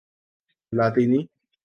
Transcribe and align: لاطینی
لاطینی 0.77 1.29